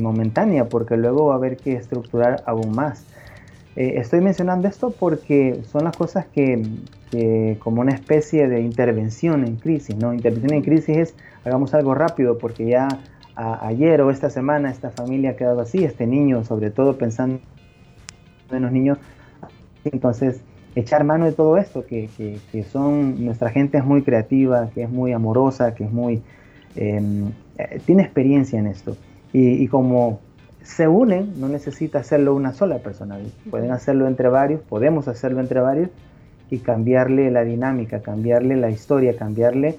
[0.00, 3.04] momentánea, porque luego va a haber que estructurar aún más.
[3.74, 6.62] Eh, estoy mencionando esto porque son las cosas que,
[7.58, 10.12] como una especie de intervención en crisis, ¿no?
[10.14, 12.88] Intervención en crisis es hagamos algo rápido porque ya
[13.34, 17.40] ayer o esta semana esta familia ha quedado así, este niño, sobre todo pensando
[18.50, 18.98] en los niños.
[19.84, 20.42] Entonces,
[20.74, 22.08] echar mano de todo esto, que,
[22.70, 26.22] son, nuestra gente es muy creativa, que es muy amorosa, que es muy,
[26.76, 28.96] em, eh, tiene experiencia en esto.
[29.34, 30.20] y como
[30.64, 33.18] se unen, no necesita hacerlo una sola persona,
[33.50, 35.90] pueden hacerlo entre varios, podemos hacerlo entre varios
[36.50, 39.76] y cambiarle la dinámica, cambiarle la historia, cambiarle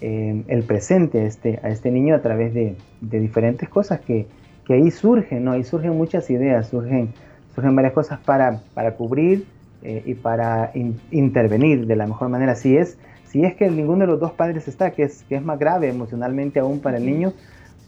[0.00, 4.26] eh, el presente a este, a este niño a través de, diferentes cosas que,
[4.68, 5.52] ahí surgen, ¿no?
[5.52, 7.10] Ahí surgen muchas ideas, surgen,
[7.54, 9.46] surgen varias cosas para, para cubrir
[9.82, 10.72] eh, y para
[11.10, 12.54] intervenir de la mejor manera.
[12.54, 15.42] Si es, si es que ninguno de los dos padres está, que es, que es
[15.42, 17.34] más grave emocionalmente aún para el niño,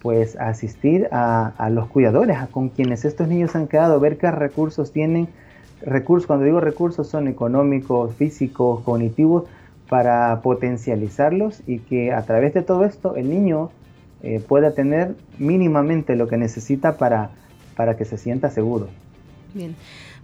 [0.06, 4.92] pues asistir a, los cuidadores, a con quienes estos niños han quedado, ver qué recursos
[4.92, 5.26] tienen.
[5.82, 9.48] Recursos, cuando digo recursos, son económicos, físicos, cognitivos,
[9.88, 13.70] para potencializarlos y que a través de todo esto el niño
[14.22, 17.30] eh, pueda tener mínimamente lo que necesita para,
[17.74, 18.86] para que se sienta seguro.
[19.54, 19.74] Bien.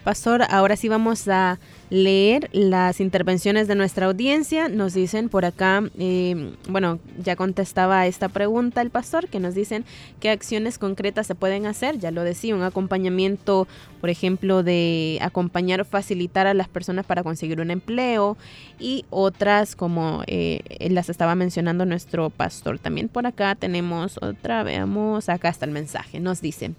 [0.05, 4.69] Pastor, ahora sí vamos a leer las intervenciones de nuestra audiencia.
[4.69, 9.85] Nos dicen por acá, eh, bueno, ya contestaba esta pregunta el pastor, que nos dicen
[10.19, 12.01] qué acciones concretas se pueden hacer.
[12.01, 13.69] Ya lo decía, un acompañamiento,
[14.01, 18.37] por ejemplo, de acompañar o facilitar a las personas para conseguir un empleo
[18.81, 22.81] y otras como eh, las estaba mencionando nuestro pastor.
[22.81, 26.19] También por acá tenemos otra, veamos, acá está el mensaje.
[26.19, 26.73] Nos dice.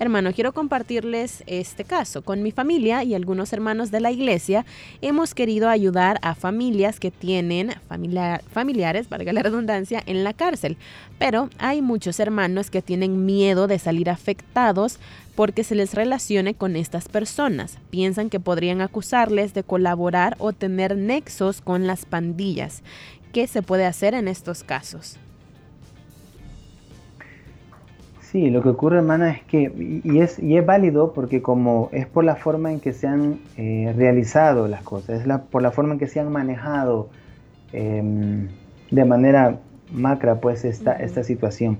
[0.00, 2.22] Hermano, quiero compartirles este caso.
[2.22, 4.64] Con mi familia y algunos hermanos de la iglesia
[5.02, 7.74] hemos querido ayudar a familias que tienen
[8.52, 10.76] familiares, valga la redundancia, en la cárcel.
[11.18, 15.00] Pero hay muchos hermanos que tienen miedo de salir afectados
[15.34, 17.78] porque se les relacione con estas personas.
[17.90, 22.84] Piensan que podrían acusarles de colaborar o tener nexos con las pandillas.
[23.32, 25.18] ¿Qué se puede hacer en estos casos?
[28.30, 29.72] Sí, lo que ocurre, hermana, es que,
[30.04, 33.40] y es, y es válido porque como es por la forma en que se han
[33.56, 37.08] eh, realizado las cosas, es la, por la forma en que se han manejado
[37.72, 38.48] em,
[38.90, 39.60] de manera
[39.94, 41.78] macra pues esta, esta situación.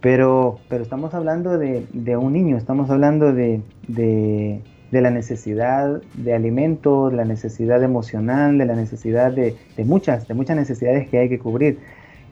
[0.00, 7.10] Pero, pero estamos hablando de, un niño, estamos hablando de, de, la necesidad de alimento,
[7.10, 9.54] de la necesidad emocional, de la necesidad de,
[9.84, 11.78] muchas, de muchas necesidades que hay que cubrir.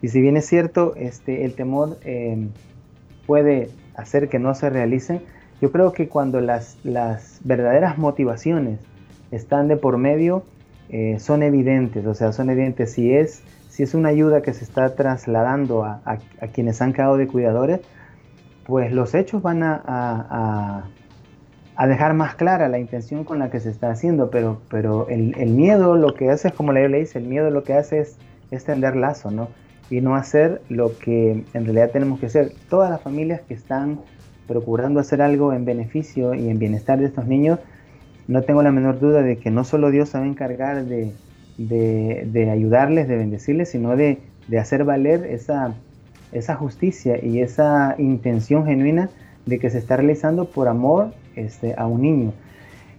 [0.03, 2.48] Y si bien es cierto, este, el temor em,
[3.28, 5.20] puede hacer que no se realicen,
[5.60, 8.80] yo creo que cuando las, las verdaderas motivaciones
[9.30, 10.44] están de por medio,
[10.88, 14.64] eh, son evidentes, o sea, son evidentes si es, si es una ayuda que se
[14.64, 16.00] está trasladando a,
[16.54, 17.80] quienes han quedado de cuidadores,
[18.64, 20.88] pues los hechos van a,
[21.76, 25.50] a, dejar más clara la intención con la que se está haciendo, pero, pero el,
[25.50, 28.16] miedo lo que hace es, como la le dice, el miedo lo que hace es,
[28.50, 29.48] es tender lazo, ¿no?
[29.90, 32.53] Y no hacer lo que en realidad tenemos que hacer.
[32.68, 34.01] Todas las familias que están
[34.46, 37.59] procurando hacer algo en beneficio y en bienestar de estos niños,
[38.27, 41.12] no tengo la menor duda de que no solo Dios se va a encargar de,
[41.57, 45.74] de, ayudarles, de bendecirles, sino de, de hacer valer esa,
[46.33, 49.11] esa justicia y esa intención genuina
[49.46, 52.33] de que se está realizando por amor este, a un niño.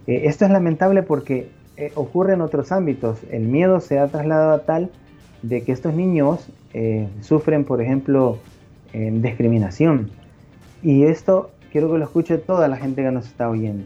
[0.08, 3.20] Eh, esto es lamentable porque eh, ocurre en otros ámbitos.
[3.32, 4.90] El miedo se ha trasladado a tal
[5.42, 8.38] de que estos niños eh, sufren, por ejemplo,
[8.92, 10.10] discriminación.
[10.82, 13.86] Y esto quiero que lo escuche toda la gente que nos está oyendo.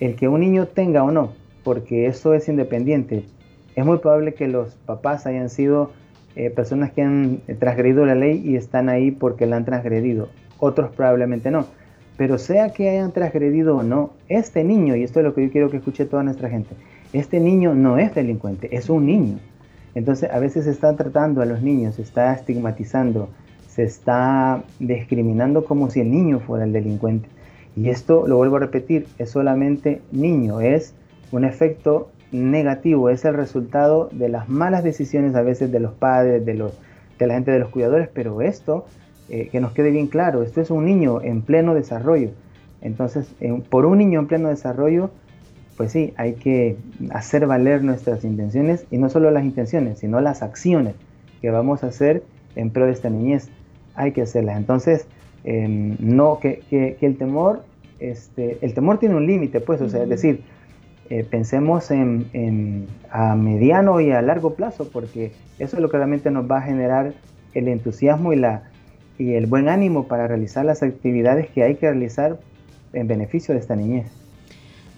[0.00, 3.24] El que un niño tenga o no, porque eso es independiente.
[3.76, 5.92] Es muy probable que los papás hayan sido
[6.34, 10.28] eh, personas que han transgredido la ley y están ahí porque la han transgredido.
[10.58, 11.66] Otros probablemente no.
[12.16, 15.52] Pero sea que hayan transgredido o no, este niño, y esto es lo que yo
[15.52, 16.74] quiero que escuche toda nuestra gente,
[17.12, 19.38] este niño no es delincuente, es un niño.
[19.94, 23.28] Entonces a veces se está tratando a los niños, se está estigmatizando,
[23.68, 27.28] se está discriminando como si el niño fuera el delincuente.
[27.76, 30.94] Y esto, lo vuelvo a repetir, es solamente niño, es
[31.30, 36.44] un efecto negativo, es el resultado de las malas decisiones a veces de los padres,
[36.44, 36.78] de, los,
[37.18, 38.86] de la gente de los cuidadores, pero esto,
[39.28, 42.30] eh, que nos quede bien claro, esto es un niño en pleno desarrollo.
[42.80, 43.32] Entonces,
[43.70, 45.10] por un niño en pleno desarrollo,
[45.76, 46.76] pues sí, hay que
[47.10, 50.94] hacer valer nuestras intenciones y no solo las intenciones, sino las acciones
[51.40, 52.22] que vamos a hacer
[52.56, 53.48] en pro de esta niñez.
[53.94, 54.56] Hay que hacerlas.
[54.56, 55.06] Entonces,
[55.44, 56.62] em, no, que,
[57.00, 57.64] el temor,
[57.98, 60.42] este, el temor tiene un límite, pues, o sea, es decir,
[61.10, 66.30] eh, pensemos en, a mediano y a largo plazo, porque eso es lo que realmente
[66.30, 67.12] nos va a generar
[67.54, 68.62] el entusiasmo y, la,
[69.18, 72.38] y el buen ánimo para realizar las actividades que hay que realizar
[72.92, 74.21] en beneficio de esta niñez.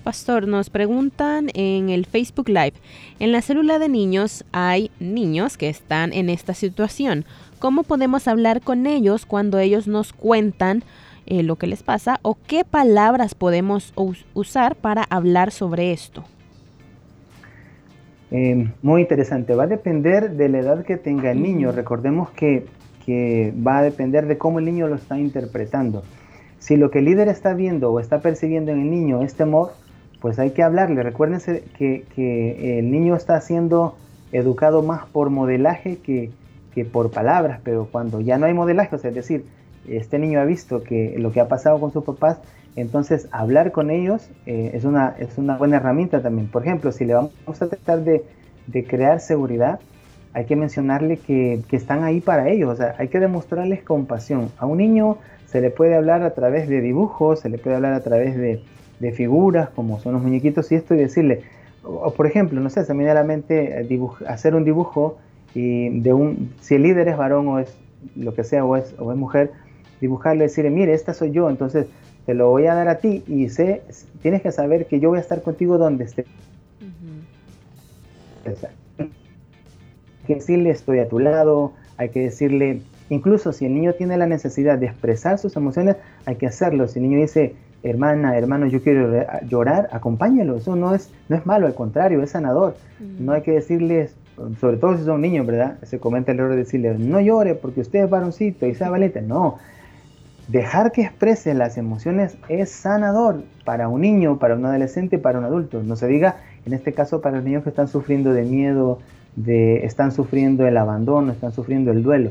[0.04, 2.74] Pastor, nos preguntan en el Facebook Live,
[3.20, 7.24] en la célula de niños hay niños que están en esta situación.
[7.58, 10.82] ¿Cómo podemos hablar con ellos cuando ellos nos cuentan
[11.24, 13.94] eh, lo que les pasa o qué palabras podemos
[14.34, 16.22] usar para hablar sobre esto?
[18.30, 21.72] Em, muy interesante, va a depender de la edad que tenga el niño.
[21.72, 22.66] Recordemos que,
[23.06, 26.02] que va a depender de cómo el niño lo está interpretando.
[26.58, 29.72] Si lo que el líder está viendo o está percibiendo en el niño es temor,
[30.24, 31.02] pues hay que hablarle.
[31.02, 33.94] Recuérdense que, el niño está siendo
[34.32, 36.30] educado más por modelaje que,
[36.86, 39.44] por palabras, pero cuando ya no hay modelaje, es decir,
[39.86, 42.38] este niño ha visto que lo que ha pasado con sus papás,
[42.74, 46.48] entonces hablar con ellos eh, es, una, es una buena herramienta también.
[46.48, 48.24] Por ejemplo, si le vamos a tratar de,
[48.66, 49.78] de crear seguridad,
[50.32, 54.50] hay que mencionarle que, que, están ahí para ellos, o sea, hay que demostrarles compasión.
[54.56, 57.92] A un niño se le puede hablar a través de dibujos, se le puede hablar
[57.92, 58.64] a través de,
[59.00, 61.42] de figuras, como son los muñequitos y esto, y decirle,
[61.82, 65.18] o, por ejemplo, no sé, se me la mente eh, hacer un dibujo
[65.54, 67.76] y de un, si el líder es varón o es
[68.16, 69.52] lo que sea, o es, o es mujer,
[70.00, 71.86] dibujarle, decirle, mire, esta soy yo, entonces
[72.26, 73.82] te lo voy a dar a ti y sé,
[74.22, 76.24] tienes que saber que yo voy a estar contigo donde esté.
[78.46, 82.80] Hay que decirle, estoy a tu lado, hay que decirle,
[83.10, 86.88] incluso si el niño tiene la necesidad de expresar sus emociones, hay que hacerlo.
[86.88, 87.54] Si el niño dice,
[87.84, 92.30] hermana, hermano, yo quiero llorar, acompáñalo, eso no es, no es malo, al contrario, es
[92.30, 92.76] sanador.
[93.20, 94.16] No hay que decirles,
[94.60, 95.78] sobre todo si son niños, ¿verdad?
[95.82, 99.22] Se comenta el error de decirle, no llore porque usted es varoncito y sea valiente.
[99.22, 99.58] No,
[100.48, 105.46] Dejar que exprese las emociones es sanador para un niño, para un adolescente, para un
[105.46, 105.82] adulto.
[105.82, 108.98] No se diga, en este caso, para los niños que están sufriendo de miedo,
[109.36, 112.30] de, están sufriendo el abandono, están sufriendo el duelo.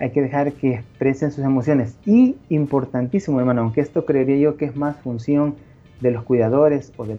[0.00, 1.96] Hay que dejar que expresen sus emociones.
[2.06, 5.56] Y importantísimo, hermano, aunque esto creería yo que es más función
[6.00, 7.18] de los cuidadores o del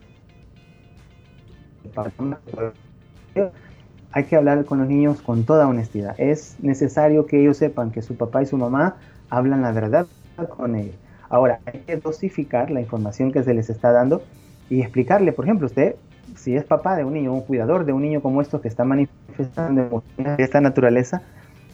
[4.12, 6.16] hay que hablar con los niños con toda honestidad.
[6.18, 8.96] Es necesario que ellos sepan que su papá y su mamá
[9.30, 10.08] hablan la verdad
[10.50, 10.96] con ellos.
[11.30, 14.24] Ahora, hay que dosificar la información que se les está dando
[14.70, 15.96] y explicarle, por ejemplo, usted,
[16.36, 18.84] si es papá de un niño, un cuidador de un niño como estos que está
[18.84, 21.22] manifestando de esta naturaleza,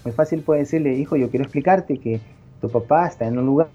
[0.05, 2.21] muy fácil puede decirle, hijo, yo quiero explicarte que
[2.61, 3.67] tu papá está en un lugar,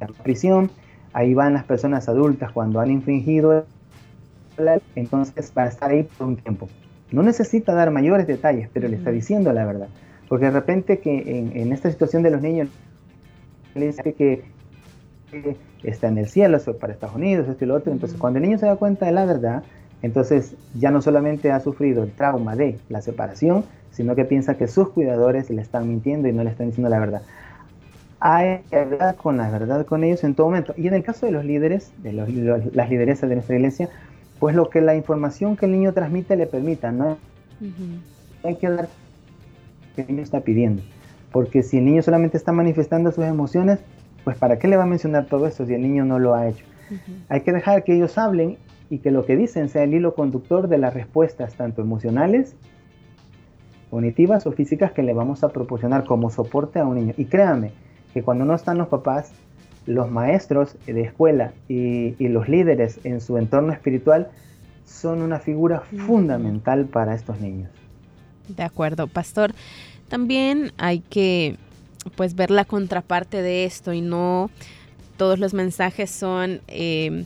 [0.00, 0.70] en prisión,
[1.12, 3.64] ahí van las personas adultas cuando han infringido,
[4.96, 6.68] entonces va a estar ahí por un tiempo.
[7.12, 9.88] No necesita dar mayores detalles, pero le está diciendo la verdad.
[10.28, 12.68] Porque de repente que en, esta situación de los niños,
[13.76, 14.42] le dice que,
[15.84, 17.92] está en el cielo, para Estados Unidos, esto y lo otro.
[17.92, 19.62] Entonces, cuando el niño se da cuenta de la verdad,
[20.04, 24.68] entonces ya no solamente ha sufrido el trauma de la separación, sino que piensa que
[24.68, 27.22] sus cuidadores le están mintiendo y no le están diciendo la verdad.
[28.20, 30.74] Hay que hablar con la verdad con ellos en todo momento.
[30.76, 33.88] Y en el caso de los líderes, de las lideresas de nuestra iglesia,
[34.40, 37.16] pues lo que la información que el niño transmite le permita, ¿no?
[38.42, 38.88] Hay que dar
[39.96, 40.82] que el niño está pidiendo.
[41.32, 43.78] Porque si el niño solamente está manifestando sus emociones,
[44.22, 46.46] pues ¿para qué le va a mencionar todo esto si el niño no lo ha
[46.46, 46.66] hecho?
[47.30, 48.58] Hay que dejar que ellos hablen
[48.94, 52.54] y que lo que dicen sea el hilo conductor de las respuestas tanto emocionales,
[53.90, 57.12] cognitivas o físicas que le vamos a proporcionar como soporte a un niño.
[57.16, 57.72] Y créanme
[58.12, 59.32] que cuando no están los papás,
[59.86, 64.28] los maestros de escuela y, y los líderes en su entorno espiritual
[64.84, 67.70] son una figura fundamental para estos niños.
[68.46, 69.54] De acuerdo, pastor.
[70.08, 71.56] También hay que
[72.14, 74.52] pues ver la contraparte de esto y no
[75.16, 77.24] todos los mensajes son eh,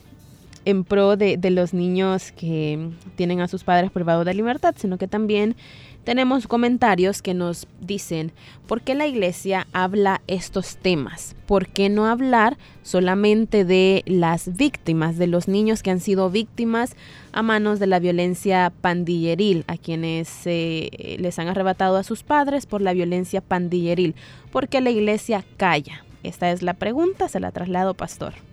[0.68, 5.08] en pro de, los niños que tienen a sus padres privados de libertad, sino que
[5.08, 5.56] también
[6.04, 8.32] tenemos comentarios que nos dicen
[8.66, 15.16] por qué la iglesia habla estos temas, por qué no hablar solamente de las víctimas,
[15.16, 16.96] de los niños que han sido víctimas
[17.32, 22.66] a manos de la violencia pandilleril, a quienes eh, les han arrebatado a sus padres
[22.66, 24.14] por la violencia pandilleril,
[24.52, 26.04] por qué la iglesia calla.
[26.22, 28.47] Esta es la pregunta, se la traslado, pastor.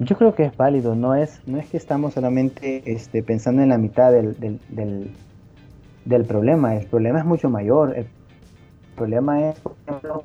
[0.00, 3.68] Yo creo que es válido, no es, no es que estamos solamente este, pensando en
[3.68, 4.36] la mitad del,
[6.04, 7.96] del, problema, el problema es mucho mayor.
[7.96, 8.06] El
[8.96, 10.24] problema es, por ejemplo,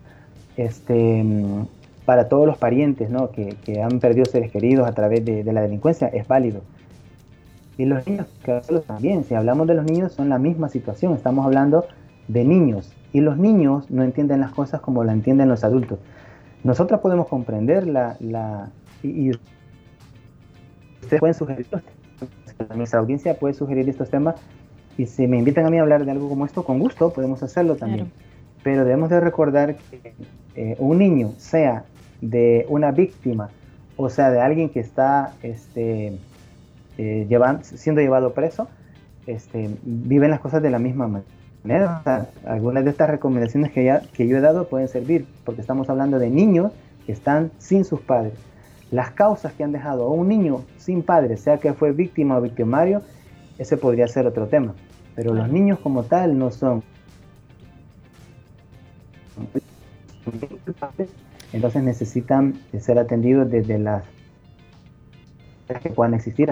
[0.57, 1.23] este,
[2.05, 3.29] para todos los parientes ¿no?
[3.29, 6.61] que, que han perdido seres queridos a través de, la delincuencia, es válido.
[7.77, 11.45] Y los niños, que también, si hablamos de los niños, son la misma situación, estamos
[11.45, 11.85] hablando
[12.27, 12.91] de niños.
[13.13, 15.99] Y los niños no entienden las cosas como la entienden los adultos.
[16.63, 18.69] Nosotros podemos comprender la, la
[19.03, 19.31] y,
[21.09, 21.65] ustedes pueden sugerir,
[22.75, 24.35] nuestra audiencia puede sugerir estos temas
[24.97, 27.41] y si me invitan a mí a hablar de algo como esto, con gusto podemos
[27.41, 28.11] hacerlo también.
[28.63, 30.13] Pero debemos de recordar que
[30.55, 31.85] eh, un niño, sea
[32.21, 33.49] de una víctima
[33.95, 36.19] o sea de alguien que está este,
[36.97, 37.27] eh,
[37.63, 38.67] siendo llevado preso,
[39.25, 41.23] este, viven las cosas de la misma
[41.63, 42.27] manera.
[42.45, 46.19] algunas de estas recomendaciones que, ya, que yo he dado pueden servir porque estamos hablando
[46.19, 46.71] de niños
[47.05, 48.33] que están sin sus padres
[48.91, 52.41] las causas que han dejado a un niño sin padre, sea que fue víctima o
[52.41, 53.01] victimario,
[53.57, 54.73] ese podría ser otro tema.
[55.15, 56.83] Pero los niños como tal no son.
[61.51, 64.03] Entonces necesitan ser atendidos desde las
[65.81, 66.51] que puedan existir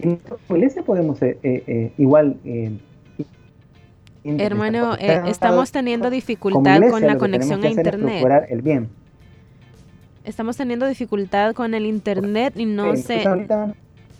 [0.00, 1.18] en la iglesia podemos
[1.96, 2.36] igual
[4.24, 8.24] Hermano, estamos teniendo dificultad con la conexión a internet.
[8.48, 8.88] el bien.
[10.28, 13.24] Estamos teniendo dificultad con el internet y no sé.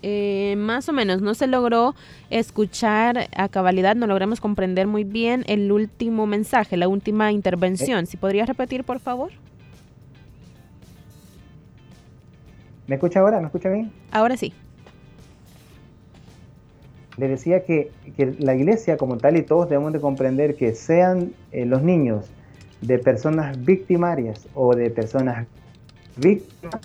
[0.01, 1.93] Eh, más o menos, no se logró
[2.31, 8.07] escuchar a cabalidad, no logramos comprender muy bien el último mensaje, la última intervención.
[8.07, 9.29] Si podrías repetir, por favor.
[12.87, 13.39] ¿Me escucha ahora?
[13.39, 13.91] ¿Me escucha bien?
[14.09, 14.51] Ahora sí.
[17.17, 17.91] Le decía que,
[18.39, 22.25] la iglesia como tal y todos debemos de comprender que sean eh, los niños
[22.81, 25.45] de personas victimarias o de personas
[26.19, 26.81] víctimas,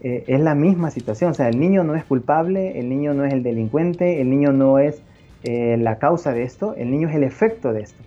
[0.00, 1.30] eh, es la misma situación.
[1.30, 4.52] O sea, el niño no es culpable, el niño no es el delincuente, el niño
[4.52, 5.02] no es
[5.42, 8.02] eh, la causa de esto, el niño es el efecto de esto.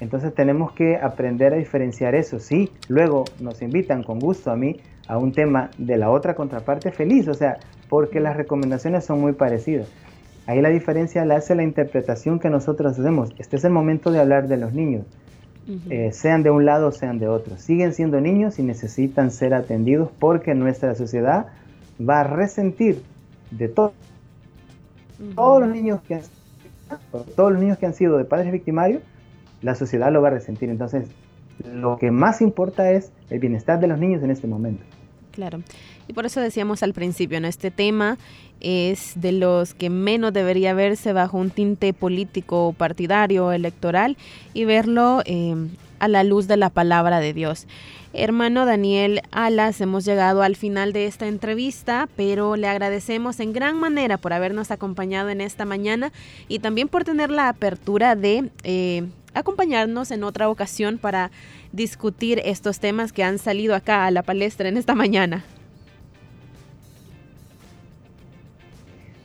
[0.00, 2.38] Entonces tenemos que aprender a diferenciar eso.
[2.38, 4.76] Sí, luego nos invitan con gusto a mí
[5.08, 7.58] a un tema de la otra contraparte feliz, o sea,
[7.88, 9.88] porque las recomendaciones son muy parecidas.
[10.46, 13.34] Ahí la diferencia la hace la interpretación que nosotros hacemos.
[13.38, 15.04] Este es el momento de hablar de los niños.
[15.90, 17.58] Eh, sean de un lado o sean de otro.
[17.58, 21.48] Siguen siendo niños y necesitan ser atendidos porque nuestra sociedad
[22.00, 23.02] va a resentir
[23.50, 23.92] de todo.
[25.34, 26.22] Todos los niños que han,
[27.36, 29.02] todos los niños que han sido de padres victimarios,
[29.60, 30.70] la sociedad lo va a resentir.
[30.70, 31.08] Entonces,
[31.66, 34.84] lo que más importa es el bienestar de los niños en este momento.
[35.38, 35.62] Claro.
[36.08, 38.18] Y por eso decíamos al principio, en este tema
[38.58, 44.16] es de los que menos debería verse bajo un tinte político, partidario, electoral
[44.52, 45.54] y verlo eh,
[46.00, 47.68] a la luz de la palabra de Dios.
[48.12, 53.78] Hermano Daniel Alas, hemos llegado al final de esta entrevista, pero le agradecemos en gran
[53.78, 56.10] manera por habernos acompañado en esta mañana
[56.48, 61.30] y también por tener la apertura de eh, acompañarnos en otra ocasión para
[61.72, 65.44] discutir estos temas que han salido acá a la palestra en esta mañana.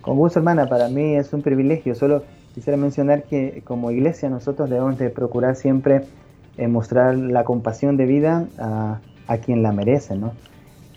[0.01, 1.95] Con gusto, hermana, para mí es un privilegio.
[1.95, 2.23] Solo
[2.53, 6.03] quisiera mencionar que como iglesia nosotros debemos de procurar siempre
[6.57, 8.99] eh, mostrar la compasión de vida a,
[9.43, 10.33] quien la merece, ¿no?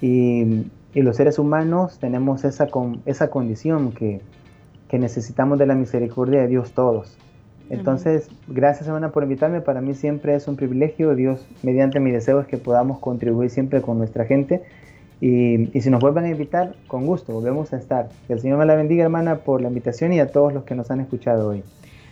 [0.00, 4.22] Y, los seres humanos tenemos esa, con, esa condición que,
[4.92, 7.18] necesitamos de la misericordia de Dios todos.
[7.68, 9.60] Entonces, gracias hermana por invitarme.
[9.60, 11.14] Para mí siempre es un privilegio.
[11.14, 14.62] Dios, mediante mi deseo, es que podamos contribuir siempre con nuestra gente
[15.20, 18.08] y, si nos vuelven a invitar, con gusto, volvemos a estar.
[18.26, 20.74] Que el Señor me la bendiga, hermana, por la invitación y a todos los que
[20.74, 21.62] nos han escuchado hoy.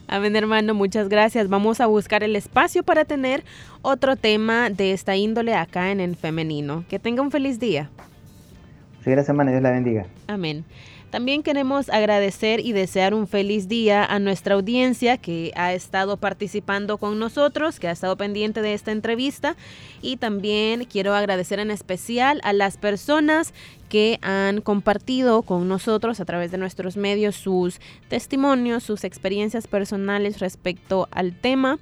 [0.07, 1.49] Amén, hermano, muchas gracias.
[1.49, 3.43] Vamos a buscar el espacio para tener
[3.83, 6.85] otro tema de esta índole acá en el femenino.
[6.89, 7.91] Que tenga un feliz día.
[8.97, 9.51] Muchas gracias, hermana.
[9.51, 10.07] Dios la bendiga.
[10.27, 10.65] Amén.
[11.15, 16.99] También queremos agradecer y desear un feliz día a nuestra audiencia que ha estado participando
[16.99, 19.55] con nosotros, que ha estado pendiente de esta entrevista.
[20.03, 23.55] Y también quiero agradecer en especial a las personas
[23.89, 30.41] que han compartido con nosotros a través de nuestros medios sus testimonios, sus experiencias personales
[30.41, 31.79] respecto al tema.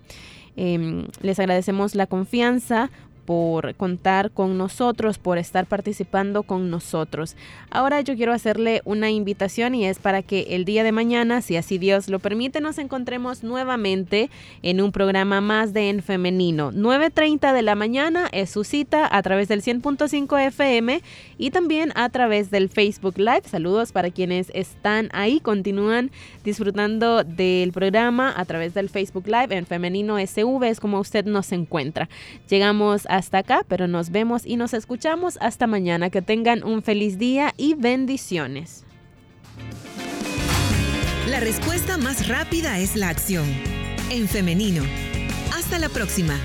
[0.57, 2.91] Em, les agradecemos la confianza
[3.25, 7.37] por contar con nosotros, por estar participando con nosotros.
[7.71, 11.57] Ahora yo quiero hacerle una invitación y es para que el día de mañana, si
[11.57, 14.31] así Dios lo permite, nos encontremos nuevamente
[14.63, 16.73] en un programa más de En Femenino.
[16.73, 21.03] 9.30 de la mañana es su cita a través del 100.5 FM
[21.39, 23.43] y también a través del Facebook Live.
[23.47, 26.11] Saludos para quienes están ahí, continúan
[26.45, 31.53] disfrutando del programa a través del Facebook Live en Femenino SV, es como usted nos
[31.53, 32.09] encuentra.
[32.49, 36.09] Llegamos hasta acá, pero nos vemos y nos escuchamos hasta mañana.
[36.09, 38.85] Que tengan un feliz día y bendiciones.
[41.29, 43.47] La respuesta más rápida es la acción.
[44.11, 44.83] En femenino.
[45.55, 46.39] Hasta la próxima.